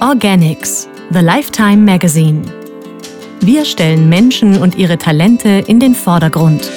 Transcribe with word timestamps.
Organics, 0.00 0.88
The 1.10 1.18
Lifetime 1.18 1.78
Magazine. 1.78 2.42
Wir 3.40 3.64
stellen 3.64 4.08
Menschen 4.08 4.56
und 4.62 4.76
ihre 4.76 4.96
Talente 4.96 5.48
in 5.66 5.80
den 5.80 5.92
Vordergrund. 5.96 6.70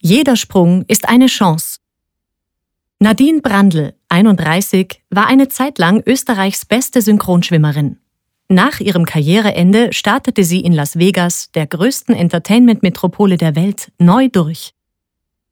Jeder 0.00 0.36
Sprung 0.36 0.84
ist 0.86 1.08
eine 1.08 1.28
Chance. 1.28 1.78
Nadine 2.98 3.40
Brandl, 3.40 3.94
31, 4.10 5.02
war 5.08 5.28
eine 5.28 5.48
Zeit 5.48 5.78
lang 5.78 6.02
Österreichs 6.04 6.66
beste 6.66 7.00
Synchronschwimmerin. 7.00 8.00
Nach 8.48 8.80
ihrem 8.80 9.06
Karriereende 9.06 9.94
startete 9.94 10.44
sie 10.44 10.60
in 10.60 10.74
Las 10.74 10.98
Vegas, 10.98 11.50
der 11.54 11.66
größten 11.66 12.14
Entertainment-Metropole 12.14 13.38
der 13.38 13.56
Welt, 13.56 13.92
neu 13.98 14.28
durch. 14.28 14.74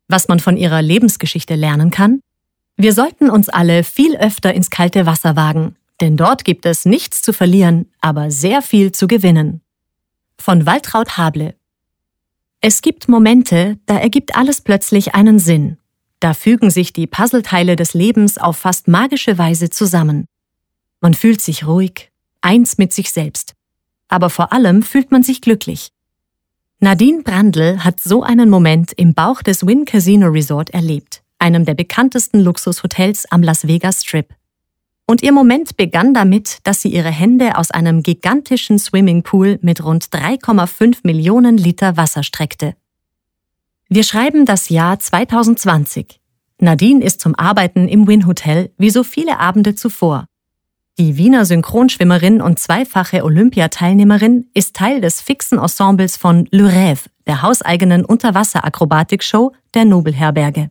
Was 0.08 0.28
man 0.28 0.40
von 0.40 0.56
ihrer 0.56 0.82
Lebensgeschichte 0.82 1.54
lernen 1.54 1.90
kann? 1.90 2.20
Wir 2.76 2.92
sollten 2.92 3.30
uns 3.30 3.48
alle 3.48 3.84
viel 3.84 4.16
öfter 4.16 4.54
ins 4.54 4.70
kalte 4.70 5.04
Wasser 5.04 5.36
wagen, 5.36 5.76
denn 6.00 6.16
dort 6.16 6.44
gibt 6.44 6.64
es 6.64 6.84
nichts 6.84 7.22
zu 7.22 7.32
verlieren, 7.32 7.86
aber 8.00 8.30
sehr 8.30 8.62
viel 8.62 8.92
zu 8.92 9.06
gewinnen. 9.06 9.60
Von 10.40 10.64
Waltraud 10.64 11.18
Hable. 11.18 11.54
Es 12.60 12.82
gibt 12.82 13.08
Momente, 13.08 13.78
da 13.86 13.98
ergibt 13.98 14.36
alles 14.36 14.60
plötzlich 14.60 15.14
einen 15.14 15.38
Sinn. 15.38 15.78
Da 16.20 16.34
fügen 16.34 16.70
sich 16.70 16.92
die 16.92 17.06
Puzzleteile 17.06 17.76
des 17.76 17.94
Lebens 17.94 18.38
auf 18.38 18.56
fast 18.56 18.88
magische 18.88 19.38
Weise 19.38 19.70
zusammen. 19.70 20.26
Man 21.00 21.14
fühlt 21.14 21.40
sich 21.40 21.66
ruhig, 21.66 22.10
eins 22.40 22.78
mit 22.78 22.92
sich 22.92 23.12
selbst. 23.12 23.54
Aber 24.08 24.30
vor 24.30 24.52
allem 24.52 24.82
fühlt 24.82 25.12
man 25.12 25.22
sich 25.22 25.40
glücklich. 25.40 25.90
Nadine 26.80 27.24
Brandl 27.24 27.82
hat 27.82 27.98
so 27.98 28.22
einen 28.22 28.48
Moment 28.48 28.92
im 28.92 29.12
Bauch 29.12 29.42
des 29.42 29.66
Wynn 29.66 29.84
Casino 29.84 30.28
Resort 30.28 30.70
erlebt, 30.70 31.24
einem 31.40 31.64
der 31.64 31.74
bekanntesten 31.74 32.38
Luxushotels 32.38 33.26
am 33.32 33.42
Las 33.42 33.66
Vegas 33.66 34.04
Strip. 34.04 34.32
Und 35.04 35.24
ihr 35.24 35.32
Moment 35.32 35.76
begann 35.76 36.14
damit, 36.14 36.58
dass 36.62 36.80
sie 36.80 36.90
ihre 36.90 37.10
Hände 37.10 37.58
aus 37.58 37.72
einem 37.72 38.04
gigantischen 38.04 38.78
Swimmingpool 38.78 39.58
mit 39.60 39.82
rund 39.82 40.04
3,5 40.04 40.98
Millionen 41.02 41.58
Liter 41.58 41.96
Wasser 41.96 42.22
streckte. 42.22 42.76
Wir 43.88 44.04
schreiben 44.04 44.46
das 44.46 44.68
Jahr 44.68 45.00
2020. 45.00 46.20
Nadine 46.60 47.04
ist 47.04 47.20
zum 47.20 47.34
Arbeiten 47.34 47.88
im 47.88 48.06
Wynn 48.06 48.24
Hotel 48.24 48.70
wie 48.78 48.90
so 48.90 49.02
viele 49.02 49.40
Abende 49.40 49.74
zuvor 49.74 50.28
die 50.98 51.16
Wiener 51.16 51.44
Synchronschwimmerin 51.44 52.42
und 52.42 52.58
zweifache 52.58 53.22
Olympiateilnehmerin 53.24 54.48
ist 54.52 54.74
Teil 54.74 55.00
des 55.00 55.20
fixen 55.20 55.58
Ensembles 55.58 56.16
von 56.16 56.48
Le 56.50 56.68
Rêve, 56.68 57.06
der 57.26 57.42
hauseigenen 57.42 58.04
Unterwasserakrobatik-Show 58.04 59.52
der 59.74 59.84
Nobelherberge. 59.84 60.70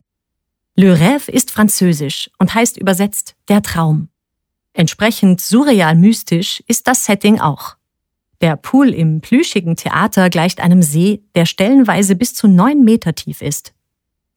Le 0.76 0.94
Rêve 0.94 1.30
ist 1.30 1.50
französisch 1.50 2.30
und 2.38 2.54
heißt 2.54 2.76
übersetzt 2.76 3.36
der 3.48 3.62
Traum. 3.62 4.10
Entsprechend 4.74 5.40
surreal 5.40 5.96
mystisch 5.96 6.62
ist 6.66 6.86
das 6.86 7.06
Setting 7.06 7.40
auch. 7.40 7.76
Der 8.42 8.56
Pool 8.56 8.90
im 8.90 9.20
plüschigen 9.20 9.76
Theater 9.76 10.30
gleicht 10.30 10.60
einem 10.60 10.82
See, 10.82 11.22
der 11.34 11.46
stellenweise 11.46 12.14
bis 12.14 12.34
zu 12.34 12.46
neun 12.46 12.84
Meter 12.84 13.14
tief 13.14 13.40
ist. 13.40 13.72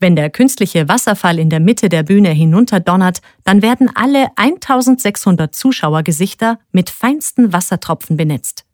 Wenn 0.01 0.15
der 0.15 0.31
künstliche 0.31 0.89
Wasserfall 0.89 1.37
in 1.37 1.51
der 1.51 1.59
Mitte 1.59 1.87
der 1.87 2.01
Bühne 2.01 2.31
hinunterdonnert, 2.31 3.21
dann 3.43 3.61
werden 3.61 3.87
alle 3.93 4.29
1600 4.35 5.53
Zuschauergesichter 5.53 6.57
mit 6.71 6.89
feinsten 6.89 7.53
Wassertropfen 7.53 8.17
benetzt. 8.17 8.65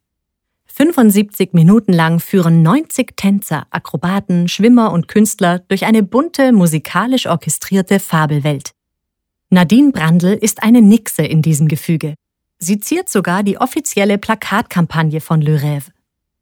75 0.68 1.52
Minuten 1.52 1.92
lang 1.92 2.22
führen 2.22 2.62
90 2.64 3.18
Tänzer, 3.18 3.68
Akrobaten, 3.72 4.48
Schwimmer 4.48 4.94
und 4.94 5.10
Künstler 5.10 5.60
durch 5.68 5.86
eine 5.86 6.02
bunte, 6.02 6.54
musikalisch 6.54 7.28
orchestrierte 7.28 8.00
Fabelwelt. 8.00 8.72
Nadine 9.50 9.92
Brandl 9.92 10.32
ist 10.40 10.64
eine 10.64 10.82
Nixe 10.82 11.24
in 11.24 11.42
diesem 11.42 11.68
Gefüge. 11.68 12.14
Sie 12.58 12.80
ziert 12.80 13.10
sogar 13.10 13.44
die 13.44 13.58
offizielle 13.58 14.18
Plakatkampagne 14.18 15.20
von 15.20 15.42
Le 15.42 15.58
Rêve. 15.58 15.90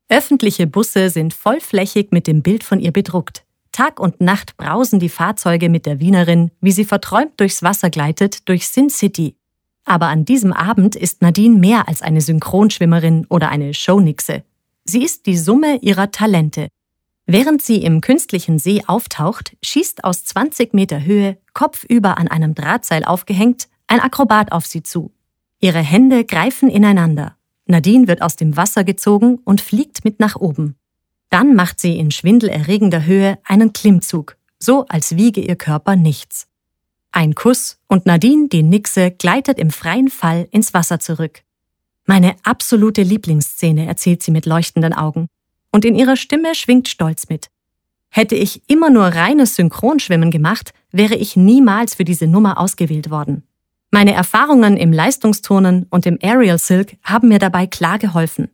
Öffentliche 0.09 0.67
Busse 0.67 1.09
sind 1.09 1.33
vollflächig 1.33 2.09
mit 2.11 2.27
dem 2.27 2.43
Bild 2.43 2.63
von 2.63 2.79
ihr 2.79 2.91
bedruckt. 2.91 3.45
Tag 3.75 3.99
und 3.99 4.21
Nacht 4.21 4.55
brausen 4.55 5.01
die 5.01 5.09
Fahrzeuge 5.09 5.67
mit 5.67 5.85
der 5.85 5.99
Wienerin, 5.99 6.49
wie 6.61 6.71
sie 6.71 6.85
verträumt 6.85 7.37
durchs 7.41 7.61
Wasser 7.61 7.89
gleitet, 7.89 8.47
durch 8.47 8.69
Sin 8.69 8.89
City. 8.89 9.35
Aber 9.83 10.07
an 10.07 10.23
diesem 10.23 10.53
Abend 10.53 10.95
ist 10.95 11.21
Nadine 11.21 11.59
mehr 11.59 11.89
als 11.89 12.01
eine 12.01 12.21
Synchronschwimmerin 12.21 13.25
oder 13.29 13.49
eine 13.49 13.73
Shownixe. 13.73 14.45
Sie 14.85 15.03
ist 15.03 15.25
die 15.25 15.35
Summe 15.35 15.79
ihrer 15.81 16.09
Talente. 16.11 16.69
Während 17.25 17.61
sie 17.61 17.83
im 17.83 17.99
künstlichen 17.99 18.59
See 18.59 18.81
auftaucht, 18.87 19.57
schießt 19.61 20.05
aus 20.05 20.23
20 20.23 20.73
Meter 20.73 21.03
Höhe, 21.03 21.37
kopfüber 21.53 22.17
an 22.17 22.29
einem 22.29 22.55
Drahtseil 22.55 23.03
aufgehängt, 23.03 23.67
ein 23.87 23.99
Akrobat 23.99 24.53
auf 24.53 24.65
sie 24.65 24.83
zu. 24.83 25.11
Ihre 25.59 25.79
Hände 25.79 26.23
greifen 26.23 26.69
ineinander. 26.69 27.35
Nadine 27.65 28.07
wird 28.07 28.21
aus 28.21 28.37
dem 28.37 28.55
Wasser 28.55 28.85
gezogen 28.85 29.39
und 29.43 29.59
fliegt 29.59 30.05
mit 30.05 30.21
nach 30.21 30.37
oben. 30.37 30.77
Dann 31.35 31.53
macht 31.53 31.81
sie 31.81 31.97
in 31.97 32.11
schwindelerregender 32.11 33.03
Höhe 33.03 33.37
einen 33.43 33.73
Klimmzug, 33.73 34.37
so 34.57 34.85
als 34.87 35.17
wiege 35.17 35.41
ihr 35.41 35.57
Körper 35.57 35.97
nichts. 35.97 36.47
Ein 37.11 37.35
Kuss 37.35 37.77
und 37.87 38.05
Nadine, 38.05 38.47
die 38.47 38.63
Nixe, 38.63 39.11
gleitet 39.11 39.59
im 39.59 39.69
freien 39.69 40.07
Fall 40.07 40.47
ins 40.51 40.73
Wasser 40.73 41.01
zurück. 41.01 41.41
Meine 42.05 42.37
absolute 42.43 43.01
Lieblingsszene, 43.01 43.85
erzählt 43.85 44.23
sie 44.23 44.31
mit 44.31 44.45
leuchtenden 44.45 44.93
Augen. 44.93 45.27
Und 45.73 45.83
in 45.83 45.95
ihrer 45.95 46.15
Stimme 46.15 46.55
schwingt 46.55 46.87
Stolz 46.87 47.27
mit. 47.27 47.47
Hätte 48.07 48.35
ich 48.35 48.61
immer 48.69 48.89
nur 48.89 49.03
reines 49.03 49.55
Synchronschwimmen 49.55 50.31
gemacht, 50.31 50.71
wäre 50.93 51.15
ich 51.15 51.35
niemals 51.35 51.95
für 51.95 52.05
diese 52.05 52.27
Nummer 52.27 52.61
ausgewählt 52.61 53.09
worden. 53.09 53.43
Meine 53.91 54.13
Erfahrungen 54.13 54.77
im 54.77 54.93
Leistungsturnen 54.93 55.85
und 55.89 56.05
im 56.05 56.17
Aerial 56.21 56.59
Silk 56.59 56.95
haben 57.03 57.27
mir 57.27 57.39
dabei 57.39 57.67
klar 57.67 57.99
geholfen. 57.99 58.51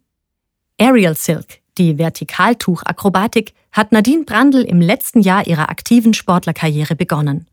Aerial 0.80 1.16
Silk, 1.16 1.61
die 1.82 1.98
Vertikaltuchakrobatik 1.98 3.54
hat 3.72 3.92
Nadine 3.92 4.24
Brandl 4.24 4.62
im 4.62 4.82
letzten 4.82 5.22
Jahr 5.22 5.48
ihrer 5.48 5.70
aktiven 5.70 6.14
Sportlerkarriere 6.14 6.96
begonnen. 6.96 7.48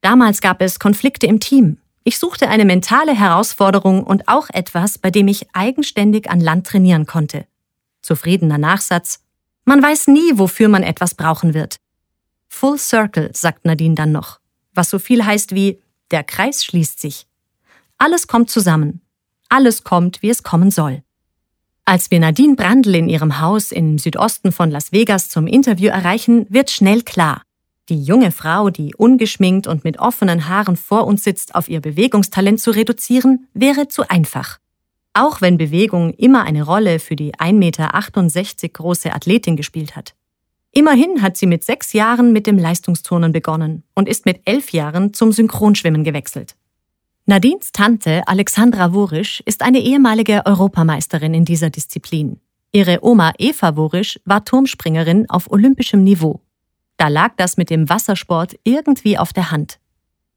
Damals 0.00 0.40
gab 0.40 0.60
es 0.60 0.80
Konflikte 0.80 1.26
im 1.26 1.38
Team. 1.38 1.78
Ich 2.02 2.18
suchte 2.18 2.48
eine 2.48 2.64
mentale 2.64 3.14
Herausforderung 3.14 4.02
und 4.02 4.26
auch 4.26 4.48
etwas, 4.50 4.98
bei 4.98 5.12
dem 5.12 5.28
ich 5.28 5.46
eigenständig 5.52 6.28
an 6.28 6.40
Land 6.40 6.66
trainieren 6.66 7.06
konnte. 7.06 7.46
Zufriedener 8.02 8.58
Nachsatz. 8.58 9.20
Man 9.64 9.80
weiß 9.80 10.08
nie, 10.08 10.32
wofür 10.34 10.68
man 10.68 10.82
etwas 10.82 11.14
brauchen 11.14 11.54
wird. 11.54 11.76
Full 12.48 12.78
Circle, 12.78 13.30
sagt 13.32 13.64
Nadine 13.64 13.94
dann 13.94 14.10
noch, 14.10 14.40
was 14.74 14.90
so 14.90 14.98
viel 14.98 15.24
heißt 15.24 15.54
wie 15.54 15.80
der 16.10 16.24
Kreis 16.24 16.64
schließt 16.64 16.98
sich. 16.98 17.26
Alles 17.96 18.26
kommt 18.26 18.50
zusammen. 18.50 19.02
Alles 19.48 19.84
kommt, 19.84 20.20
wie 20.22 20.30
es 20.30 20.42
kommen 20.42 20.72
soll. 20.72 21.02
Als 21.88 22.10
wir 22.10 22.20
Nadine 22.20 22.54
Brandl 22.54 22.96
in 22.96 23.08
ihrem 23.08 23.40
Haus 23.40 23.72
im 23.72 23.96
Südosten 23.96 24.52
von 24.52 24.70
Las 24.70 24.92
Vegas 24.92 25.30
zum 25.30 25.46
Interview 25.46 25.88
erreichen, 25.88 26.44
wird 26.50 26.70
schnell 26.70 27.00
klar. 27.00 27.40
Die 27.88 28.02
junge 28.02 28.30
Frau, 28.30 28.68
die 28.68 28.94
ungeschminkt 28.94 29.66
und 29.66 29.84
mit 29.84 29.98
offenen 29.98 30.50
Haaren 30.50 30.76
vor 30.76 31.06
uns 31.06 31.24
sitzt, 31.24 31.54
auf 31.54 31.70
ihr 31.70 31.80
Bewegungstalent 31.80 32.60
zu 32.60 32.72
reduzieren, 32.72 33.48
wäre 33.54 33.88
zu 33.88 34.06
einfach. 34.06 34.58
Auch 35.14 35.40
wenn 35.40 35.56
Bewegung 35.56 36.12
immer 36.12 36.42
eine 36.42 36.64
Rolle 36.64 36.98
für 36.98 37.16
die 37.16 37.34
1,68 37.36 37.52
Meter 37.54 38.68
große 38.68 39.14
Athletin 39.14 39.56
gespielt 39.56 39.96
hat. 39.96 40.14
Immerhin 40.72 41.22
hat 41.22 41.38
sie 41.38 41.46
mit 41.46 41.64
sechs 41.64 41.94
Jahren 41.94 42.34
mit 42.34 42.46
dem 42.46 42.58
Leistungsturnen 42.58 43.32
begonnen 43.32 43.82
und 43.94 44.10
ist 44.10 44.26
mit 44.26 44.42
elf 44.44 44.72
Jahren 44.72 45.14
zum 45.14 45.32
Synchronschwimmen 45.32 46.04
gewechselt. 46.04 46.54
Nadines 47.30 47.72
Tante 47.72 48.26
Alexandra 48.26 48.94
Worisch 48.94 49.42
ist 49.44 49.60
eine 49.60 49.80
ehemalige 49.80 50.46
Europameisterin 50.46 51.34
in 51.34 51.44
dieser 51.44 51.68
Disziplin. 51.68 52.40
Ihre 52.72 53.04
Oma 53.04 53.34
Eva 53.36 53.76
Worisch 53.76 54.18
war 54.24 54.46
Turmspringerin 54.46 55.28
auf 55.28 55.50
olympischem 55.50 56.02
Niveau. 56.02 56.40
Da 56.96 57.08
lag 57.08 57.34
das 57.36 57.58
mit 57.58 57.68
dem 57.68 57.90
Wassersport 57.90 58.58
irgendwie 58.64 59.18
auf 59.18 59.34
der 59.34 59.50
Hand. 59.50 59.78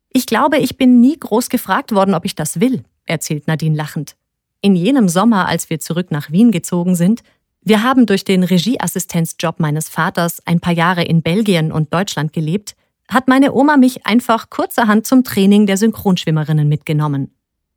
Ich 0.09 0.25
glaube, 0.25 0.57
ich 0.57 0.75
bin 0.75 0.99
nie 0.99 1.17
groß 1.17 1.47
gefragt 1.47 1.93
worden, 1.93 2.13
ob 2.13 2.25
ich 2.25 2.35
das 2.35 2.59
will, 2.59 2.83
erzählt 3.05 3.47
Nadine 3.47 3.77
lachend. 3.77 4.17
In 4.59 4.75
jenem 4.75 5.07
Sommer, 5.07 5.47
als 5.47 5.69
wir 5.69 5.79
zurück 5.79 6.11
nach 6.11 6.29
Wien 6.29 6.51
gezogen 6.51 6.95
sind, 6.95 7.23
wir 7.61 7.83
haben 7.83 8.05
durch 8.05 8.25
den 8.25 8.43
Regieassistenzjob 8.43 9.61
meines 9.61 9.87
Vaters 9.87 10.45
ein 10.45 10.59
paar 10.59 10.73
Jahre 10.73 11.05
in 11.05 11.21
Belgien 11.21 11.71
und 11.71 11.93
Deutschland 11.93 12.33
gelebt, 12.33 12.75
hat 13.11 13.27
meine 13.27 13.53
Oma 13.53 13.77
mich 13.77 14.05
einfach 14.05 14.49
kurzerhand 14.49 15.05
zum 15.05 15.23
Training 15.23 15.65
der 15.65 15.77
Synchronschwimmerinnen 15.77 16.67
mitgenommen. 16.67 17.35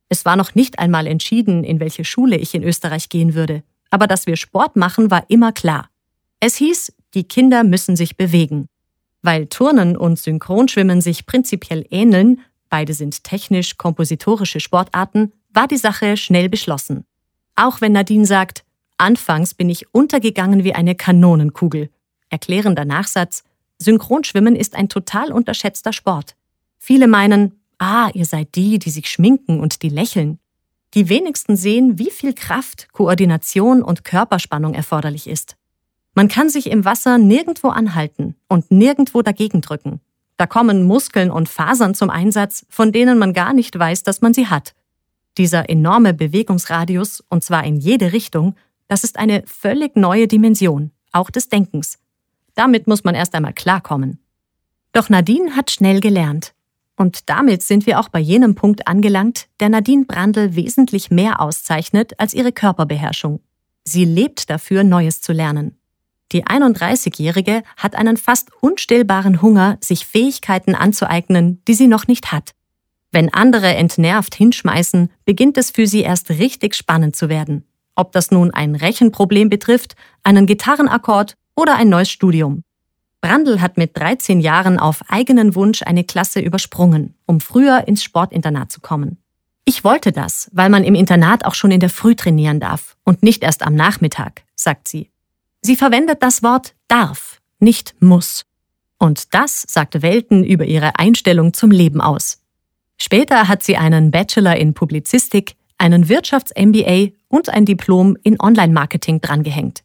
Es 0.08 0.24
war 0.24 0.36
noch 0.36 0.54
nicht 0.54 0.78
einmal 0.78 1.08
entschieden, 1.08 1.64
in 1.64 1.80
welche 1.80 2.04
Schule 2.04 2.36
ich 2.36 2.54
in 2.54 2.62
Österreich 2.62 3.08
gehen 3.08 3.34
würde, 3.34 3.64
aber 3.90 4.06
dass 4.06 4.26
wir 4.26 4.36
Sport 4.36 4.76
machen, 4.76 5.10
war 5.10 5.24
immer 5.28 5.52
klar. 5.52 5.88
Es 6.38 6.56
hieß, 6.56 6.92
die 7.14 7.24
Kinder 7.24 7.64
müssen 7.64 7.96
sich 7.96 8.16
bewegen. 8.16 8.68
Weil 9.22 9.46
Turnen 9.46 9.96
und 9.96 10.18
Synchronschwimmen 10.18 11.00
sich 11.00 11.26
prinzipiell 11.26 11.84
ähneln, 11.90 12.40
beide 12.68 12.94
sind 12.94 13.24
technisch 13.24 13.76
kompositorische 13.76 14.60
Sportarten, 14.60 15.32
war 15.52 15.66
die 15.66 15.78
Sache 15.78 16.16
schnell 16.16 16.48
beschlossen. 16.48 17.06
Auch 17.56 17.80
wenn 17.80 17.92
Nadine 17.92 18.26
sagt, 18.26 18.64
anfangs 18.98 19.54
bin 19.54 19.68
ich 19.68 19.92
untergegangen 19.94 20.62
wie 20.62 20.74
eine 20.74 20.94
Kanonenkugel. 20.94 21.90
Erklärender 22.28 22.84
Nachsatz, 22.84 23.44
Synchronschwimmen 23.84 24.56
ist 24.56 24.74
ein 24.74 24.88
total 24.88 25.32
unterschätzter 25.32 25.92
Sport. 25.92 26.34
Viele 26.78 27.06
meinen, 27.06 27.60
ah, 27.78 28.10
ihr 28.14 28.24
seid 28.24 28.54
die, 28.56 28.78
die 28.78 28.90
sich 28.90 29.08
schminken 29.08 29.60
und 29.60 29.82
die 29.82 29.88
lächeln. 29.88 30.38
Die 30.94 31.08
wenigsten 31.08 31.56
sehen, 31.56 31.98
wie 31.98 32.10
viel 32.10 32.34
Kraft, 32.34 32.88
Koordination 32.92 33.82
und 33.82 34.04
Körperspannung 34.04 34.74
erforderlich 34.74 35.28
ist. 35.28 35.56
Man 36.14 36.28
kann 36.28 36.48
sich 36.48 36.70
im 36.70 36.84
Wasser 36.84 37.18
nirgendwo 37.18 37.68
anhalten 37.68 38.36
und 38.48 38.70
nirgendwo 38.70 39.22
dagegen 39.22 39.60
drücken. 39.60 40.00
Da 40.36 40.46
kommen 40.46 40.84
Muskeln 40.84 41.30
und 41.30 41.48
Fasern 41.48 41.94
zum 41.94 42.10
Einsatz, 42.10 42.66
von 42.68 42.92
denen 42.92 43.18
man 43.18 43.32
gar 43.32 43.52
nicht 43.52 43.78
weiß, 43.78 44.02
dass 44.02 44.20
man 44.20 44.34
sie 44.34 44.46
hat. 44.46 44.74
Dieser 45.36 45.68
enorme 45.68 46.14
Bewegungsradius, 46.14 47.24
und 47.28 47.42
zwar 47.42 47.64
in 47.64 47.76
jede 47.76 48.12
Richtung, 48.12 48.54
das 48.86 49.02
ist 49.02 49.18
eine 49.18 49.42
völlig 49.46 49.96
neue 49.96 50.28
Dimension, 50.28 50.92
auch 51.12 51.30
des 51.30 51.48
Denkens. 51.48 51.98
Damit 52.54 52.86
muss 52.86 53.04
man 53.04 53.14
erst 53.14 53.34
einmal 53.34 53.52
klarkommen. 53.52 54.18
Doch 54.92 55.08
Nadine 55.08 55.56
hat 55.56 55.70
schnell 55.70 56.00
gelernt. 56.00 56.54
Und 56.96 57.28
damit 57.28 57.62
sind 57.62 57.86
wir 57.86 57.98
auch 57.98 58.08
bei 58.08 58.20
jenem 58.20 58.54
Punkt 58.54 58.86
angelangt, 58.86 59.48
der 59.58 59.68
Nadine 59.68 60.04
Brandl 60.04 60.54
wesentlich 60.54 61.10
mehr 61.10 61.40
auszeichnet 61.40 62.18
als 62.20 62.34
ihre 62.34 62.52
Körperbeherrschung. 62.52 63.40
Sie 63.82 64.04
lebt 64.04 64.48
dafür, 64.48 64.84
Neues 64.84 65.20
zu 65.20 65.32
lernen. 65.32 65.76
Die 66.32 66.44
31-Jährige 66.44 67.62
hat 67.76 67.94
einen 67.94 68.16
fast 68.16 68.50
unstillbaren 68.60 69.42
Hunger, 69.42 69.78
sich 69.80 70.06
Fähigkeiten 70.06 70.74
anzueignen, 70.74 71.62
die 71.68 71.74
sie 71.74 71.86
noch 71.86 72.06
nicht 72.06 72.32
hat. 72.32 72.52
Wenn 73.12 73.32
andere 73.32 73.74
entnervt 73.74 74.34
hinschmeißen, 74.34 75.10
beginnt 75.24 75.56
es 75.58 75.70
für 75.70 75.86
sie 75.86 76.00
erst 76.00 76.30
richtig 76.30 76.74
spannend 76.74 77.14
zu 77.14 77.28
werden. 77.28 77.64
Ob 77.94 78.10
das 78.12 78.30
nun 78.30 78.52
ein 78.52 78.74
Rechenproblem 78.74 79.48
betrifft, 79.48 79.94
einen 80.24 80.46
Gitarrenakkord 80.46 81.36
oder 81.56 81.76
ein 81.76 81.88
neues 81.88 82.10
Studium. 82.10 82.64
Brandl 83.20 83.60
hat 83.60 83.78
mit 83.78 83.96
13 83.96 84.40
Jahren 84.40 84.78
auf 84.78 85.02
eigenen 85.08 85.54
Wunsch 85.54 85.82
eine 85.82 86.04
Klasse 86.04 86.40
übersprungen, 86.40 87.14
um 87.26 87.40
früher 87.40 87.88
ins 87.88 88.02
Sportinternat 88.02 88.70
zu 88.70 88.80
kommen. 88.80 89.18
Ich 89.64 89.82
wollte 89.82 90.12
das, 90.12 90.50
weil 90.52 90.68
man 90.68 90.84
im 90.84 90.94
Internat 90.94 91.46
auch 91.46 91.54
schon 91.54 91.70
in 91.70 91.80
der 91.80 91.88
Früh 91.88 92.14
trainieren 92.14 92.60
darf 92.60 92.96
und 93.04 93.22
nicht 93.22 93.42
erst 93.42 93.62
am 93.62 93.74
Nachmittag, 93.74 94.42
sagt 94.54 94.88
sie. 94.88 95.10
Sie 95.62 95.76
verwendet 95.76 96.22
das 96.22 96.42
Wort 96.42 96.74
darf, 96.86 97.40
nicht 97.60 97.94
muss. 98.00 98.44
Und 98.98 99.32
das 99.34 99.64
sagte 99.66 100.02
Welten 100.02 100.44
über 100.44 100.66
ihre 100.66 100.98
Einstellung 100.98 101.54
zum 101.54 101.70
Leben 101.70 102.02
aus. 102.02 102.42
Später 102.98 103.48
hat 103.48 103.62
sie 103.62 103.78
einen 103.78 104.10
Bachelor 104.10 104.56
in 104.56 104.74
Publizistik, 104.74 105.56
einen 105.78 106.08
Wirtschafts-MBA 106.08 107.12
und 107.28 107.48
ein 107.48 107.64
Diplom 107.64 108.16
in 108.22 108.38
Online-Marketing 108.38 109.22
drangehängt. 109.22 109.82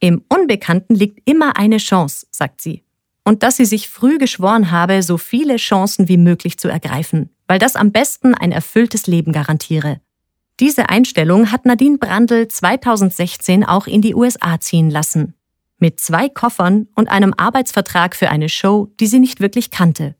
Im 0.00 0.22
Unbekannten 0.28 0.94
liegt 0.94 1.28
immer 1.28 1.56
eine 1.56 1.78
Chance, 1.78 2.26
sagt 2.30 2.60
sie. 2.60 2.84
Und 3.24 3.42
dass 3.42 3.56
sie 3.56 3.64
sich 3.64 3.88
früh 3.88 4.18
geschworen 4.18 4.70
habe, 4.70 5.02
so 5.02 5.18
viele 5.18 5.56
Chancen 5.56 6.08
wie 6.08 6.16
möglich 6.16 6.58
zu 6.58 6.68
ergreifen, 6.68 7.30
weil 7.48 7.58
das 7.58 7.74
am 7.74 7.92
besten 7.92 8.34
ein 8.34 8.52
erfülltes 8.52 9.06
Leben 9.06 9.32
garantiere. 9.32 10.00
Diese 10.60 10.88
Einstellung 10.88 11.50
hat 11.50 11.66
Nadine 11.66 11.98
Brandl 11.98 12.48
2016 12.48 13.64
auch 13.64 13.86
in 13.86 14.00
die 14.00 14.14
USA 14.14 14.58
ziehen 14.60 14.90
lassen. 14.90 15.34
Mit 15.78 16.00
zwei 16.00 16.28
Koffern 16.28 16.88
und 16.94 17.08
einem 17.08 17.34
Arbeitsvertrag 17.36 18.16
für 18.16 18.30
eine 18.30 18.48
Show, 18.48 18.90
die 18.98 19.06
sie 19.06 19.18
nicht 19.18 19.40
wirklich 19.40 19.70
kannte. 19.70 20.14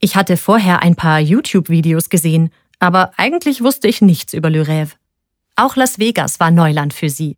Ich 0.00 0.16
hatte 0.16 0.36
vorher 0.36 0.82
ein 0.82 0.96
paar 0.96 1.20
YouTube-Videos 1.20 2.08
gesehen, 2.08 2.50
aber 2.78 3.12
eigentlich 3.16 3.62
wusste 3.62 3.86
ich 3.88 4.00
nichts 4.00 4.32
über 4.32 4.50
Le 4.50 4.62
Rêve. 4.62 4.92
Auch 5.54 5.76
Las 5.76 5.98
Vegas 5.98 6.40
war 6.40 6.50
Neuland 6.50 6.92
für 6.92 7.08
sie. 7.08 7.36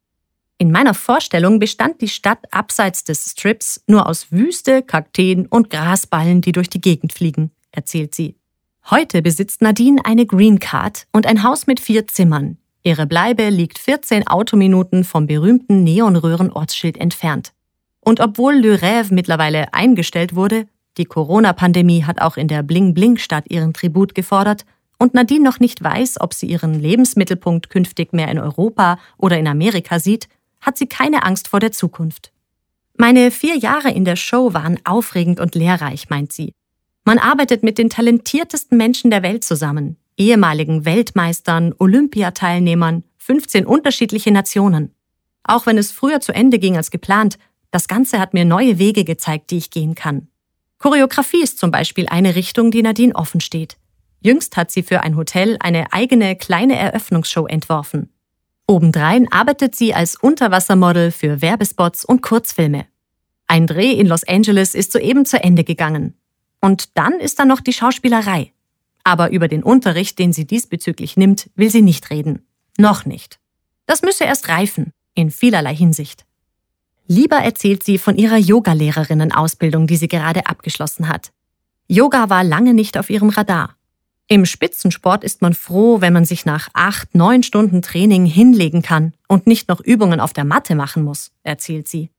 In 0.61 0.73
meiner 0.73 0.95
Vorstellung 0.95 1.61
bestand 1.61 2.01
die 2.01 2.09
Stadt 2.09 2.41
abseits 2.51 3.05
des 3.05 3.31
Strips 3.31 3.81
nur 3.87 4.09
aus 4.09 4.33
Wüste, 4.33 4.83
Kakteen 4.83 5.47
und 5.47 5.71
Grasballen, 5.71 6.41
die 6.41 6.51
durch 6.51 6.69
die 6.69 6.81
Gegend 6.81 7.13
fliegen, 7.13 7.53
erzählt 7.71 8.13
sie. 8.13 8.35
Heute 8.91 9.23
besitzt 9.23 9.63
Nadine 9.63 10.05
eine 10.05 10.27
Green 10.27 10.59
Card 10.59 11.07
und 11.13 11.29
ein 11.29 11.45
Haus 11.45 11.69
mit 11.69 11.79
vier 11.79 12.09
Zimmern. 12.09 12.59
Ihre 12.83 13.07
Bleibe 13.07 13.51
liegt 13.51 13.79
14 13.79 14.27
Autominuten 14.27 15.05
vom 15.05 15.29
berühmten 15.29 15.85
Neonröhren-Ortsschild 15.85 16.97
entfernt. 16.97 17.53
Und 18.01 18.19
obwohl 18.19 18.55
Le 18.55 18.79
Rêve 18.79 19.15
mittlerweile 19.15 19.73
eingestellt 19.75 20.35
wurde, 20.35 20.67
die 20.97 21.05
Corona-Pandemie 21.05 22.03
hat 22.03 22.21
auch 22.21 22.37
in 22.37 22.49
der 22.49 22.65
Bling-Bling-Stadt 22.65 23.45
ihren 23.49 23.75
Tribut 23.75 24.17
gefordert, 24.17 24.65
und 25.01 25.15
Nadine 25.15 25.45
noch 25.45 25.61
nicht 25.61 25.83
weiß, 25.83 26.21
ob 26.21 26.35
sie 26.35 26.47
ihren 26.47 26.75
Lebensmittelpunkt 26.75 27.71
künftig 27.71 28.13
mehr 28.13 28.29
in 28.29 28.39
Europa 28.41 28.99
oder 29.17 29.39
in 29.39 29.47
Amerika 29.47 30.01
sieht, 30.01 30.29
hat 30.61 30.79
sie 30.79 30.87
keine 30.87 31.25
Angst 31.25 31.49
vor 31.49 31.61
der 31.61 31.73
Zukunft. 31.73 32.33
Meine 32.97 33.31
vier 33.31 33.57
Jahre 33.57 33.91
in 33.91 34.05
der 34.05 34.17
Show 34.17 34.55
waren 34.55 34.79
aufregend 34.85 35.39
und 35.39 35.55
lehrreich, 35.55 36.11
meint 36.11 36.33
sie. 36.33 36.53
Man 37.05 37.19
arbeitet 37.19 37.63
mit 37.63 37.79
den 37.79 37.91
talentiertesten 37.91 38.77
Menschen 38.77 39.11
der 39.11 39.23
Welt 39.23 39.45
zusammen, 39.45 39.97
ehemaligen 40.17 40.85
Weltmeistern, 40.85 41.75
Olympiateilnehmern, 41.79 43.05
15 43.19 43.67
unterschiedliche 43.67 44.31
Nationen. 44.31 44.95
Auch 45.45 45.65
wenn 45.65 45.79
es 45.79 45.93
früher 45.93 46.21
zu 46.21 46.35
Ende 46.35 46.59
ging 46.59 46.77
als 46.77 46.91
geplant, 46.91 47.39
das 47.71 47.89
Ganze 47.89 48.19
hat 48.19 48.35
mir 48.35 48.45
neue 48.45 48.79
Wege 48.79 49.05
gezeigt, 49.05 49.51
die 49.51 49.59
ich 49.59 49.71
gehen 49.71 49.95
kann. 49.95 50.29
Choreografie 50.79 51.43
ist 51.43 51.59
zum 51.59 51.71
Beispiel 51.71 52.09
eine 52.09 52.35
Richtung, 52.35 52.71
die 52.71 52.83
Nadine 52.83 53.15
offen 53.15 53.41
steht. 53.41 53.77
Jüngst 54.21 54.57
hat 54.57 54.71
sie 54.71 54.83
für 54.83 55.03
ein 55.03 55.17
Hotel 55.17 55.57
eine 55.61 55.93
eigene 55.93 56.37
kleine 56.37 56.77
Eröffnungsshow 56.77 57.47
entworfen. 57.47 58.11
Obendrein 58.71 59.33
arbeitet 59.33 59.75
sie 59.75 59.95
als 59.95 60.15
Unterwassermodel 60.15 61.11
für 61.11 61.41
Werbespots 61.41 62.05
und 62.05 62.21
Kurzfilme. 62.21 62.87
Ein 63.47 63.67
Dreh 63.67 63.93
in 63.93 64.07
Los 64.07 64.25
Angeles 64.29 64.75
ist 64.75 64.93
soeben 64.93 65.25
zu 65.25 65.43
Ende 65.43 65.65
gegangen. 65.65 66.15
Und 66.61 66.97
dann 66.99 67.15
ist 67.15 67.39
da 67.39 67.47
noch 67.47 67.61
die 67.61 67.73
Schauspielerei. 67.73 68.53
Aber 69.05 69.31
über 69.31 69.49
den 69.49 69.63
Unterricht, 69.63 70.19
den 70.19 70.35
sie 70.35 70.47
diesbezüglich 70.47 71.17
nimmt, 71.17 71.49
will 71.55 71.71
sie 71.71 71.81
nicht 71.81 72.11
reden. 72.11 72.47
Noch 72.77 73.07
nicht. 73.07 73.41
Das 73.87 74.03
müsse 74.03 74.25
erst 74.25 74.51
reifen, 74.51 74.93
in 75.15 75.31
vielerlei 75.31 75.75
Hinsicht. 75.75 76.27
Lieber 77.07 77.37
erzählt 77.37 77.83
sie 77.85 77.97
von 77.97 78.19
ihrer 78.19 78.37
Yogalehrerinnen-Ausbildung, 78.37 79.87
die 79.87 79.97
sie 79.97 80.09
gerade 80.09 80.47
abgeschlossen 80.47 81.09
hat. 81.09 81.33
Yoga 81.87 82.29
war 82.29 82.45
lange 82.45 82.75
nicht 82.75 82.99
auf 82.99 83.09
ihrem 83.09 83.31
Radar. 83.31 83.78
Im 84.31 84.45
Spitzensport 84.45 85.25
ist 85.25 85.41
man 85.41 85.55
froh, 85.55 86.03
wenn 86.03 86.13
man 86.13 86.27
sich 86.27 86.45
nach 86.45 86.69
acht, 86.75 87.15
neun 87.15 87.43
Stunden 87.43 87.81
Training 87.81 88.27
hinlegen 88.27 88.83
kann 88.83 89.15
und 89.27 89.47
nicht 89.47 89.71
noch 89.71 89.81
Übungen 89.81 90.21
auf 90.21 90.35
der 90.35 90.45
Matte 90.45 90.75
machen 90.75 91.03
muss, 91.03 91.31
erzählt 91.45 91.89
sie. 91.89 92.11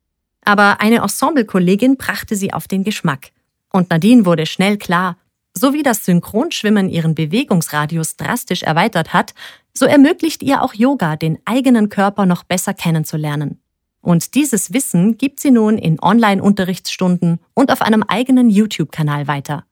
Aber 0.44 0.82
eine 0.82 1.04
Ensemblekollegin 1.04 1.98
brachte 1.98 2.36
sie 2.36 2.52
auf 2.52 2.68
den 2.68 2.84
Geschmack. 2.84 3.30
Und 3.72 3.92
Nadine 3.92 4.26
wurde 4.26 4.48
schnell 4.48 4.78
klar, 4.78 5.18
so 5.54 5.74
wie 5.74 5.84
das 5.84 6.04
Synchronschwimmen 6.04 6.90
ihren 6.90 7.14
Bewegungsradius 7.14 8.16
drastisch 8.16 8.64
erweitert 8.64 9.14
hat, 9.14 9.36
so 9.74 9.86
ermöglicht 9.86 10.42
ihr 10.42 10.64
auch 10.64 10.74
Yoga, 10.74 11.16
den 11.16 11.38
eigenen 11.46 11.90
Körper 11.90 12.26
noch 12.26 12.44
besser 12.44 12.74
kennenzulernen. 12.74 13.62
Und 14.02 14.34
dieses 14.34 14.74
Wissen 14.74 15.20
gibt 15.20 15.40
sie 15.40 15.52
nun 15.52 15.78
in 15.78 16.02
Online-Unterrichtsstunden 16.02 17.40
und 17.54 17.72
auf 17.72 17.84
einem 17.84 18.02
eigenen 18.02 18.50
YouTube-Kanal 18.50 19.28
weiter. 19.28 19.66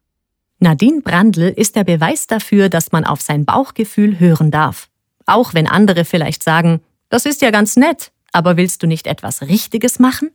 Nadine 0.59 1.01
Brandl 1.01 1.53
ist 1.55 1.75
der 1.75 1.83
Beweis 1.83 2.25
dafür, 2.25 2.69
dass 2.69 2.91
man 2.91 3.05
auf 3.05 3.21
sein 3.21 3.45
Bauchgefühl 3.45 4.19
hören 4.19 4.49
darf. 4.49 4.89
Auch 5.25 5.53
wenn 5.53 5.67
andere 5.67 6.03
vielleicht 6.03 6.41
sagen, 6.41 6.81
das 7.09 7.25
ist 7.25 7.41
ja 7.41 7.51
ganz 7.51 7.75
nett, 7.75 8.11
aber 8.31 8.57
willst 8.57 8.81
du 8.81 8.87
nicht 8.87 9.07
etwas 9.07 9.43
Richtiges 9.43 9.99
machen? 9.99 10.31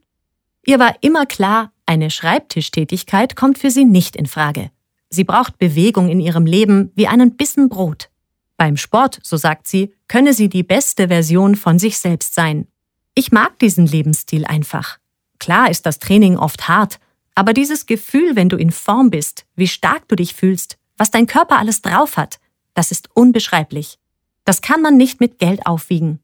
Ihr 0.65 0.79
war 0.79 0.95
immer 1.01 1.27
klar, 1.27 1.73
eine 1.87 2.11
Schreibtischtätigkeit 2.11 3.35
kommt 3.35 3.59
für 3.59 3.71
sie 3.71 3.85
nicht 3.85 4.15
in 4.15 4.27
Frage. 4.27 4.71
Sie 5.11 5.25
braucht 5.25 5.59
Bewegung 5.59 6.09
in 6.09 6.21
ihrem 6.21 6.47
Leben 6.47 6.93
wie 6.95 7.09
einen 7.09 7.37
Bissen 7.37 7.69
Brot. 7.69 8.09
Beim 8.57 8.77
Sport, 8.77 9.19
so 9.25 9.37
sagt 9.37 9.67
sie, 9.67 9.93
könne 10.07 10.35
sie 10.35 10.49
die 10.49 10.63
beste 10.63 11.09
Version 11.09 11.57
von 11.57 11.79
sich 11.81 11.99
selbst 11.99 12.35
sein. 12.35 12.69
Ich 13.15 13.33
mag 13.33 13.59
diesen 13.59 13.87
Lebensstil 13.87 14.45
einfach. 14.45 14.99
Klar 15.41 15.69
ist 15.71 15.85
das 15.85 15.99
Training 15.99 16.37
oft 16.37 16.69
hart, 16.69 17.01
aber 17.35 17.53
dieses 17.53 17.87
Gefühl, 17.87 18.37
wenn 18.37 18.49
du 18.49 18.57
in 18.57 18.71
Form 18.71 19.11
bist, 19.11 19.47
wie 19.57 19.69
stark 19.69 20.09
du 20.09 20.17
dich 20.17 20.35
fühlst, 20.35 20.79
was 20.97 21.11
dein 21.11 21.27
Körper 21.27 21.59
alles 21.59 21.83
drauf 21.83 22.17
hat, 22.17 22.39
das 22.75 22.91
ist 22.91 23.09
unbeschreiblich. 23.15 23.99
Das 24.45 24.63
kann 24.63 24.83
man 24.83 24.97
nicht 24.97 25.21
mit 25.21 25.39
Geld 25.39 25.67
aufwiegen. 25.67 26.21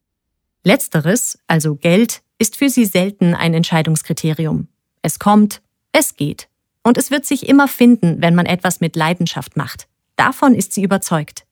Letzteres, 0.64 1.38
also 1.46 1.76
Geld, 1.76 2.22
ist 2.38 2.56
für 2.56 2.68
sie 2.68 2.84
selten 2.84 3.34
ein 3.34 3.54
Entscheidungskriterium. 3.54 4.68
Es 5.02 5.18
kommt, 5.18 5.62
es 5.92 6.14
geht. 6.14 6.48
Und 6.82 6.96
es 6.96 7.10
wird 7.10 7.26
sich 7.26 7.48
immer 7.48 7.68
finden, 7.68 8.22
wenn 8.22 8.34
man 8.34 8.46
etwas 8.46 8.80
mit 8.80 8.96
Leidenschaft 8.96 9.56
macht. 9.56 9.88
Davon 10.16 10.54
ist 10.54 10.72
sie 10.72 10.82
überzeugt. 10.82 11.44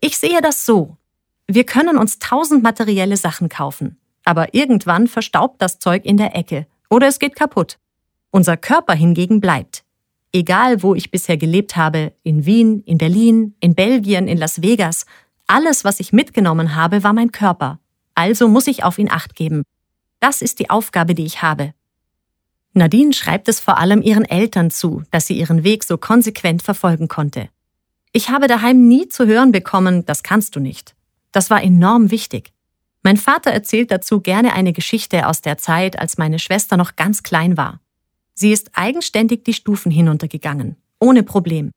Ich 0.00 0.18
sehe 0.18 0.40
das 0.40 0.64
so. 0.64 0.96
Wir 1.46 1.64
können 1.64 1.98
uns 1.98 2.18
tausend 2.20 2.62
materielle 2.62 3.16
Sachen 3.16 3.48
kaufen, 3.48 3.98
aber 4.24 4.54
irgendwann 4.54 5.08
verstaubt 5.08 5.60
das 5.60 5.80
Zeug 5.80 6.04
in 6.04 6.16
der 6.16 6.36
Ecke 6.36 6.66
oder 6.88 7.08
es 7.08 7.18
geht 7.18 7.34
kaputt. 7.34 7.79
Unser 8.30 8.56
Körper 8.56 8.94
hingegen 8.94 9.40
bleibt. 9.40 9.84
Egal, 10.32 10.82
wo 10.82 10.94
ich 10.94 11.10
bisher 11.10 11.36
gelebt 11.36 11.76
habe, 11.76 12.12
in 12.22 12.46
Wien, 12.46 12.82
in 12.84 12.98
Berlin, 12.98 13.54
in 13.60 13.74
Belgien, 13.74 14.28
in 14.28 14.38
Las 14.38 14.62
Vegas, 14.62 15.04
alles, 15.48 15.84
was 15.84 15.98
ich 15.98 16.12
mitgenommen 16.12 16.76
habe, 16.76 17.02
war 17.02 17.12
mein 17.12 17.32
Körper. 17.32 17.80
Also 18.14 18.48
muss 18.48 18.68
ich 18.68 18.84
auf 18.84 18.98
ihn 18.98 19.10
acht 19.10 19.34
geben. 19.34 19.64
Das 20.20 20.42
ist 20.42 20.60
die 20.60 20.70
Aufgabe, 20.70 21.14
die 21.14 21.24
ich 21.24 21.42
habe. 21.42 21.74
Nadine 22.72 23.12
schreibt 23.12 23.48
es 23.48 23.58
vor 23.58 23.78
allem 23.78 24.00
ihren 24.00 24.24
Eltern 24.24 24.70
zu, 24.70 25.02
dass 25.10 25.26
sie 25.26 25.36
ihren 25.36 25.64
Weg 25.64 25.82
so 25.82 25.98
konsequent 25.98 26.62
verfolgen 26.62 27.08
konnte. 27.08 27.48
Ich 28.12 28.28
habe 28.28 28.46
daheim 28.46 28.86
nie 28.86 29.08
zu 29.08 29.26
hören 29.26 29.50
bekommen, 29.50 30.04
das 30.06 30.22
kannst 30.22 30.54
du 30.54 30.60
nicht. 30.60 30.94
Das 31.32 31.50
war 31.50 31.62
enorm 31.62 32.12
wichtig. 32.12 32.52
Mein 33.02 33.16
Vater 33.16 33.50
erzählt 33.50 33.90
dazu 33.90 34.20
gerne 34.20 34.52
eine 34.52 34.72
Geschichte 34.72 35.26
aus 35.26 35.40
der 35.40 35.58
Zeit, 35.58 35.98
als 35.98 36.18
meine 36.18 36.38
Schwester 36.38 36.76
noch 36.76 36.96
ganz 36.96 37.22
klein 37.22 37.56
war. 37.56 37.80
Sie 38.34 38.52
ist 38.52 38.70
eigenständig 38.74 39.44
die 39.44 39.54
Stufen 39.54 39.90
hinuntergegangen, 39.90 40.76
ohne 40.98 41.22
Problem, 41.22 41.72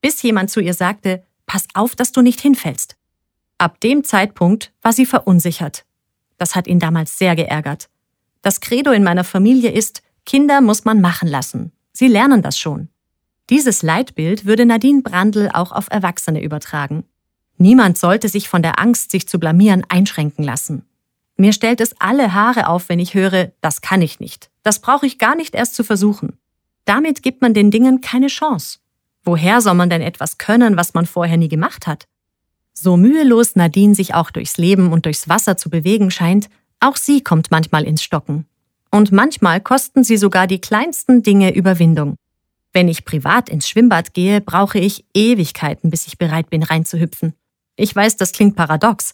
bis 0.00 0.22
jemand 0.22 0.50
zu 0.50 0.60
ihr 0.60 0.74
sagte, 0.74 1.24
pass 1.46 1.66
auf, 1.74 1.96
dass 1.96 2.12
du 2.12 2.22
nicht 2.22 2.40
hinfällst. 2.40 2.96
Ab 3.58 3.80
dem 3.80 4.04
Zeitpunkt 4.04 4.72
war 4.82 4.92
sie 4.92 5.06
verunsichert. 5.06 5.84
Das 6.38 6.54
hat 6.54 6.66
ihn 6.66 6.78
damals 6.78 7.18
sehr 7.18 7.34
geärgert. 7.34 7.88
Das 8.42 8.60
Credo 8.60 8.92
in 8.92 9.02
meiner 9.02 9.24
Familie 9.24 9.72
ist, 9.72 10.02
Kinder 10.24 10.60
muss 10.60 10.84
man 10.84 11.00
machen 11.00 11.28
lassen. 11.28 11.72
Sie 11.92 12.08
lernen 12.08 12.42
das 12.42 12.58
schon. 12.58 12.88
Dieses 13.48 13.82
Leitbild 13.82 14.44
würde 14.44 14.66
Nadine 14.66 15.02
Brandl 15.02 15.50
auch 15.52 15.72
auf 15.72 15.88
Erwachsene 15.90 16.42
übertragen. 16.42 17.04
Niemand 17.58 17.96
sollte 17.96 18.28
sich 18.28 18.48
von 18.48 18.62
der 18.62 18.78
Angst, 18.78 19.10
sich 19.10 19.28
zu 19.28 19.38
blamieren, 19.38 19.84
einschränken 19.88 20.44
lassen. 20.44 20.84
Mir 21.36 21.52
stellt 21.52 21.80
es 21.80 21.94
alle 22.00 22.32
Haare 22.32 22.68
auf, 22.68 22.88
wenn 22.88 22.98
ich 22.98 23.14
höre, 23.14 23.52
das 23.60 23.80
kann 23.82 24.00
ich 24.02 24.20
nicht. 24.20 24.50
Das 24.62 24.80
brauche 24.80 25.06
ich 25.06 25.18
gar 25.18 25.36
nicht 25.36 25.54
erst 25.54 25.74
zu 25.74 25.84
versuchen. 25.84 26.38
Damit 26.86 27.22
gibt 27.22 27.42
man 27.42 27.52
den 27.52 27.70
Dingen 27.70 28.00
keine 28.00 28.28
Chance. 28.28 28.78
Woher 29.22 29.60
soll 29.60 29.74
man 29.74 29.90
denn 29.90 30.02
etwas 30.02 30.38
können, 30.38 30.76
was 30.76 30.94
man 30.94 31.04
vorher 31.04 31.36
nie 31.36 31.48
gemacht 31.48 31.86
hat? 31.86 32.06
So 32.72 32.96
mühelos 32.96 33.56
Nadine 33.56 33.94
sich 33.94 34.14
auch 34.14 34.30
durchs 34.30 34.56
Leben 34.56 34.92
und 34.92 35.04
durchs 35.04 35.28
Wasser 35.28 35.56
zu 35.56 35.68
bewegen 35.68 36.10
scheint, 36.10 36.48
auch 36.80 36.96
sie 36.96 37.22
kommt 37.22 37.50
manchmal 37.50 37.84
ins 37.84 38.02
Stocken. 38.02 38.46
Und 38.90 39.12
manchmal 39.12 39.60
kosten 39.60 40.04
sie 40.04 40.16
sogar 40.16 40.46
die 40.46 40.60
kleinsten 40.60 41.22
Dinge 41.22 41.54
Überwindung. 41.54 42.16
Wenn 42.72 42.88
ich 42.88 43.04
privat 43.04 43.48
ins 43.48 43.68
Schwimmbad 43.68 44.14
gehe, 44.14 44.40
brauche 44.40 44.78
ich 44.78 45.04
Ewigkeiten, 45.14 45.90
bis 45.90 46.06
ich 46.06 46.18
bereit 46.18 46.50
bin, 46.50 46.62
reinzuhüpfen. 46.62 47.34
Ich 47.76 47.94
weiß, 47.94 48.16
das 48.16 48.32
klingt 48.32 48.54
paradox, 48.54 49.12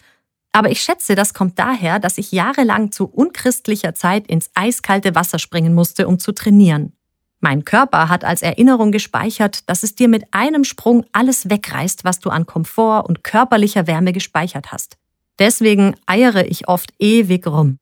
aber 0.53 0.71
ich 0.71 0.83
schätze, 0.83 1.15
das 1.15 1.33
kommt 1.33 1.59
daher, 1.59 1.99
dass 1.99 2.19
ich 2.19 2.31
jahrelang 2.31 2.93
zu 2.93 3.07
unchristlicher 3.07 3.95
Zeit 3.95 4.27
ins 4.27 4.51
eiskalte 4.55 5.15
Wasser 5.15 5.39
springen 5.39 5.75
musste, 5.75 6.07
um 6.07 6.19
zu 6.19 6.33
trainieren. 6.33 6.93
Mein 7.41 7.65
Körper 7.65 8.09
hat 8.09 8.25
als 8.25 8.43
Erinnerung 8.43 8.93
gespeichert, 8.93 9.69
dass 9.69 9.83
es 9.83 9.95
dir 9.95 10.09
mit 10.09 10.25
einem 10.31 10.63
Sprung 10.65 11.05
alles 11.11 11.51
wegreißt, 11.51 12.05
was 12.05 12.21
du 12.21 12.31
an 12.31 12.47
Komfort 12.47 13.09
und 13.09 13.25
körperlicher 13.25 13.87
Wärme 13.87 14.13
gespeichert 14.13 14.71
hast. 14.71 14.97
Deswegen 15.39 15.97
eiere 16.07 16.45
ich 16.45 16.69
oft 16.69 16.93
ewig 16.99 17.47
rum. 17.47 17.79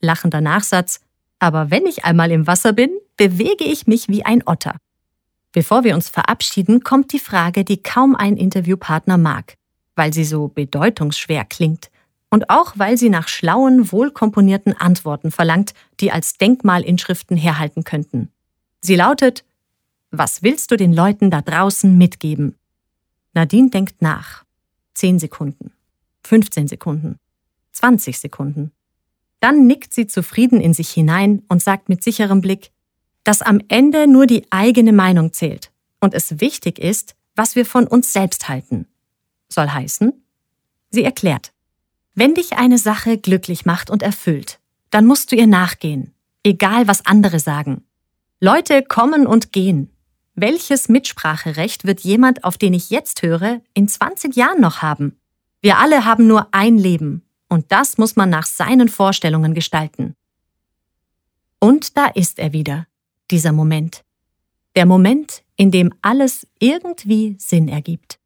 Lachender 0.00 0.40
Nachsatz, 0.40 1.00
aber 1.38 1.70
wenn 1.70 1.86
ich 1.86 2.04
einmal 2.04 2.32
im 2.32 2.46
Wasser 2.46 2.72
bin, 2.72 2.90
bewege 3.16 3.64
ich 3.64 3.86
mich 3.86 4.08
wie 4.08 4.24
ein 4.24 4.42
Otter. 4.44 4.76
Bevor 5.52 5.84
wir 5.84 5.94
uns 5.94 6.08
verabschieden, 6.08 6.82
kommt 6.82 7.12
die 7.12 7.18
Frage, 7.18 7.64
die 7.64 7.82
kaum 7.82 8.16
ein 8.16 8.36
Interviewpartner 8.36 9.16
mag 9.16 9.56
weil 9.96 10.12
sie 10.12 10.24
so 10.24 10.48
bedeutungsschwer 10.48 11.44
klingt 11.44 11.90
und 12.32 12.48
auch 12.48 12.72
weil 12.78 12.96
sie 12.96 13.10
nach 13.10 13.28
schlauen, 13.28 13.92
wohlkomponierten 13.92 14.74
Antworten 14.74 15.30
verlangt, 15.30 15.74
die 16.00 16.12
als 16.12 16.38
Denkmalinschriften 16.38 17.36
herhalten 17.36 17.84
könnten. 17.84 18.32
Sie 18.80 18.96
lautet 18.96 19.44
Was 20.10 20.42
willst 20.42 20.70
du 20.70 20.78
den 20.78 20.94
Leuten 20.94 21.30
da 21.30 21.42
draußen 21.42 21.96
mitgeben? 21.96 22.56
Nadine 23.34 23.68
denkt 23.68 24.00
nach. 24.00 24.44
Zehn 24.94 25.18
Sekunden. 25.18 25.72
15 26.24 26.68
Sekunden. 26.68 27.18
20 27.72 28.18
Sekunden. 28.18 28.72
Dann 29.40 29.66
nickt 29.66 29.92
sie 29.92 30.06
zufrieden 30.06 30.58
in 30.58 30.72
sich 30.72 30.88
hinein 30.88 31.42
und 31.48 31.62
sagt 31.62 31.90
mit 31.90 32.02
sicherem 32.02 32.40
Blick, 32.40 32.70
dass 33.24 33.42
am 33.42 33.60
Ende 33.68 34.06
nur 34.06 34.26
die 34.26 34.46
eigene 34.50 34.94
Meinung 34.94 35.34
zählt 35.34 35.70
und 36.00 36.14
es 36.14 36.40
wichtig 36.40 36.78
ist, 36.78 37.14
was 37.36 37.56
wir 37.56 37.66
von 37.66 37.86
uns 37.86 38.14
selbst 38.14 38.48
halten 38.48 38.86
soll 39.50 39.68
heißen, 39.68 40.14
sie 40.88 41.04
erklärt, 41.04 41.51
wenn 42.14 42.34
dich 42.34 42.54
eine 42.54 42.78
Sache 42.78 43.18
glücklich 43.18 43.64
macht 43.64 43.90
und 43.90 44.02
erfüllt, 44.02 44.60
dann 44.90 45.06
musst 45.06 45.32
du 45.32 45.36
ihr 45.36 45.46
nachgehen, 45.46 46.12
egal 46.42 46.86
was 46.88 47.06
andere 47.06 47.40
sagen. 47.40 47.84
Leute 48.40 48.82
kommen 48.82 49.26
und 49.26 49.52
gehen. 49.52 49.90
Welches 50.34 50.88
Mitspracherecht 50.88 51.86
wird 51.86 52.00
jemand, 52.00 52.44
auf 52.44 52.58
den 52.58 52.74
ich 52.74 52.90
jetzt 52.90 53.22
höre, 53.22 53.60
in 53.74 53.88
20 53.88 54.34
Jahren 54.34 54.60
noch 54.60 54.82
haben? 54.82 55.18
Wir 55.60 55.78
alle 55.78 56.04
haben 56.04 56.26
nur 56.26 56.48
ein 56.52 56.78
Leben, 56.78 57.22
und 57.48 57.70
das 57.70 57.98
muss 57.98 58.16
man 58.16 58.30
nach 58.30 58.46
seinen 58.46 58.88
Vorstellungen 58.88 59.54
gestalten. 59.54 60.16
Und 61.60 61.96
da 61.96 62.06
ist 62.06 62.38
er 62.38 62.52
wieder, 62.52 62.86
dieser 63.30 63.52
Moment. 63.52 64.04
Der 64.74 64.86
Moment, 64.86 65.44
in 65.56 65.70
dem 65.70 65.92
alles 66.02 66.46
irgendwie 66.58 67.36
Sinn 67.38 67.68
ergibt. 67.68 68.18